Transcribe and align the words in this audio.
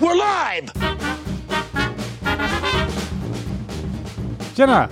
We're 0.00 0.14
live! 0.14 0.68
Tjena! 4.54 4.88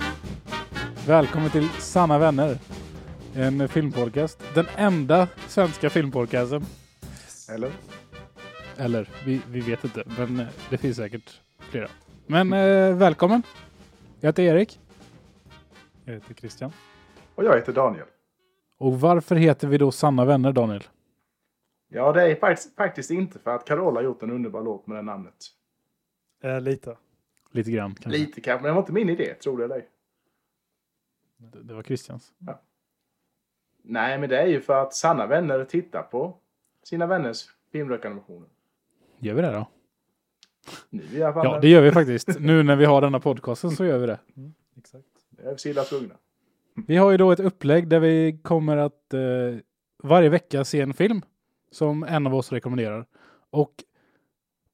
Välkommen 1.07 1.49
till 1.49 1.69
Sanna 1.69 2.19
Vänner. 2.19 2.57
En 3.35 3.69
filmpodcast. 3.69 4.43
Den 4.53 4.65
enda 4.77 5.27
svenska 5.47 5.89
filmpodcasten. 5.89 6.65
Eller? 7.49 7.71
Eller, 8.77 9.09
vi, 9.25 9.41
vi 9.47 9.59
vet 9.59 9.83
inte. 9.83 10.03
Men 10.17 10.39
eh, 10.39 10.47
det 10.69 10.77
finns 10.77 10.97
säkert 10.97 11.41
flera. 11.59 11.87
Men 12.27 12.53
eh, 12.53 12.95
välkommen! 12.95 13.43
Jag 14.19 14.27
heter 14.27 14.43
Erik. 14.43 14.79
Jag 16.05 16.13
heter 16.13 16.33
Christian. 16.33 16.71
Och 17.35 17.43
jag 17.43 17.55
heter 17.55 17.73
Daniel. 17.73 18.05
Och 18.79 18.99
varför 18.99 19.35
heter 19.35 19.67
vi 19.67 19.77
då 19.77 19.91
Sanna 19.91 20.25
Vänner, 20.25 20.51
Daniel? 20.51 20.83
Ja, 21.87 22.11
det 22.11 22.31
är 22.31 22.35
faktiskt, 22.35 22.75
faktiskt 22.75 23.11
inte 23.11 23.39
för 23.39 23.55
att 23.55 23.65
Carola 23.65 24.01
gjort 24.01 24.23
en 24.23 24.31
underbar 24.31 24.63
låt 24.63 24.87
med 24.87 24.97
det 24.97 25.01
namnet. 25.01 25.35
Eh, 26.43 26.61
lite. 26.61 26.97
Lite 27.51 27.71
grann 27.71 27.95
kanske. 27.95 28.19
Lite 28.19 28.41
kanske, 28.41 28.63
men 28.63 28.69
det 28.69 28.73
var 28.73 28.81
inte 28.81 28.93
min 28.93 29.09
idé, 29.09 29.33
tror 29.33 29.57
du 29.57 29.63
eller? 29.63 29.85
Det, 31.37 31.63
det 31.63 31.73
var 31.73 31.83
Christians. 31.83 32.33
Nej, 33.81 34.19
men 34.19 34.29
det 34.29 34.41
är 34.41 34.47
ju 34.47 34.61
för 34.61 34.81
att 34.81 34.93
sanna 34.93 35.27
vänner 35.27 35.65
tittar 35.65 36.03
på 36.03 36.37
sina 36.83 37.07
vänners 37.07 37.45
filmrekommendationer. 37.71 38.49
Gör 39.17 39.33
vi 39.33 39.41
det 39.41 39.51
då? 39.51 39.67
Nu 40.89 41.03
i 41.13 41.23
alla 41.23 41.33
fall. 41.33 41.45
Ja, 41.45 41.59
det 41.59 41.69
gör 41.69 41.81
vi 41.81 41.91
faktiskt. 41.91 42.39
nu 42.39 42.63
när 42.63 42.75
vi 42.75 42.85
har 42.85 43.01
denna 43.01 43.19
podcasten 43.19 43.71
så 43.71 43.85
gör 43.85 43.97
vi 43.97 44.07
det. 44.07 44.19
Exakt. 44.77 45.05
Det 45.29 45.43
är 45.43 45.51
vi 45.51 45.57
så 45.57 45.69
illa 45.69 45.83
tvungna. 45.83 46.15
Vi 46.87 46.97
har 46.97 47.11
ju 47.11 47.17
då 47.17 47.31
ett 47.31 47.39
upplägg 47.39 47.87
där 47.87 47.99
vi 47.99 48.39
kommer 48.43 48.77
att 48.77 49.13
eh, 49.13 49.19
varje 50.03 50.29
vecka 50.29 50.65
se 50.65 50.81
en 50.81 50.93
film 50.93 51.21
som 51.71 52.03
en 52.03 52.27
av 52.27 52.35
oss 52.35 52.51
rekommenderar. 52.51 53.05
Och 53.49 53.83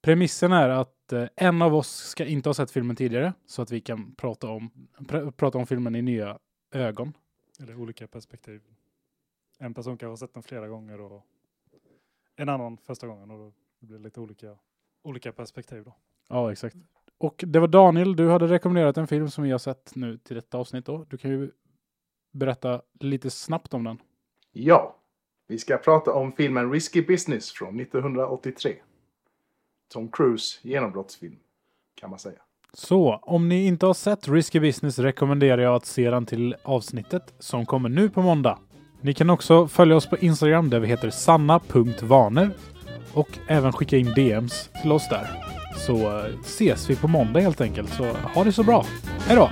premissen 0.02 0.52
är 0.52 0.70
att 0.70 1.14
eh, 1.14 1.26
en 1.36 1.62
av 1.62 1.76
oss 1.76 1.90
ska 1.90 2.26
inte 2.26 2.50
ha 2.50 2.54
sett 2.54 2.72
filmen 2.72 2.96
tidigare 2.96 3.34
så 3.46 3.62
att 3.62 3.72
vi 3.72 3.82
kan 3.82 4.16
prata 4.16 4.50
om, 4.50 4.70
pr 5.08 5.32
prata 5.32 5.58
om 5.58 5.68
filmen 5.68 5.96
i 5.96 6.02
nya 6.02 6.40
ögon. 6.72 7.14
Eller 7.60 7.76
olika 7.76 8.08
perspektiv. 8.08 8.62
En 9.60 9.74
person 9.74 9.98
kanske 9.98 10.12
har 10.12 10.16
sett 10.28 10.34
den 10.34 10.44
flera 10.44 10.68
gånger 10.68 11.02
och 11.02 11.26
en 12.36 12.50
annan 12.50 12.78
första 12.78 13.08
gången 13.08 13.32
och 13.32 13.38
då 13.38 13.54
blir 13.80 13.98
det 13.98 14.04
lite 14.04 14.20
olika, 14.20 14.58
olika 15.04 15.32
perspektiv 15.32 15.84
då. 15.84 15.96
Ja, 16.30 16.52
exakt. 16.52 16.76
Och 17.18 17.44
det 17.48 17.60
var 17.60 17.68
Daniel, 17.68 18.16
du 18.16 18.30
hade 18.30 18.48
rekommenderat 18.48 18.98
en 18.98 19.08
film 19.08 19.30
som 19.30 19.44
vi 19.44 19.52
har 19.52 19.60
sett 19.60 19.96
nu 19.96 20.18
till 20.18 20.36
detta 20.36 20.58
avsnitt 20.58 20.86
då. 20.86 21.06
Du 21.10 21.18
kan 21.18 21.32
ju 21.32 21.52
berätta 22.36 22.82
lite 23.00 23.30
snabbt 23.30 23.74
om 23.74 23.84
den. 23.84 23.98
Ja, 24.52 24.96
vi 25.48 25.58
ska 25.58 25.78
prata 25.78 26.14
om 26.14 26.32
filmen 26.32 26.72
Risky 26.72 27.02
Business 27.02 27.52
från 27.52 27.80
1983. 27.80 28.76
Tom 29.94 30.12
Cruise 30.12 30.60
genombrottsfilm, 30.62 31.36
kan 31.96 32.10
man 32.10 32.20
säga. 32.20 32.40
Så 32.74 33.20
om 33.22 33.50
ni 33.50 33.66
inte 33.66 33.86
har 33.86 33.94
sett 33.94 34.28
Risky 34.28 34.60
Business 34.60 35.00
rekommenderar 35.00 35.62
jag 35.62 35.76
att 35.76 35.86
se 35.86 36.10
den 36.10 36.26
till 36.26 36.56
avsnittet 36.64 37.34
som 37.40 37.66
kommer 37.66 37.90
nu 37.90 38.10
på 38.10 38.22
måndag. 38.22 38.60
Ni 39.02 39.14
kan 39.14 39.30
också 39.30 39.68
följa 39.68 39.96
oss 39.96 40.10
på 40.10 40.18
Instagram 40.18 40.70
där 40.70 40.80
vi 40.80 40.88
heter 40.88 41.10
sanna.vaner 41.10 42.52
och 43.14 43.30
även 43.48 43.74
skicka 43.74 43.98
in 43.98 44.14
DMs 44.14 44.70
till 44.82 44.92
oss 44.92 45.10
där. 45.10 45.28
Så 45.76 45.96
eh, 45.96 46.40
ses 46.42 46.90
vi 46.90 46.96
på 46.96 47.08
måndag 47.08 47.40
helt 47.40 47.62
enkelt. 47.62 47.90
Så 47.90 48.04
ha 48.06 48.44
det 48.44 48.52
så 48.52 48.64
bra. 48.64 48.86
Hej 49.28 49.36
då! 49.36 49.50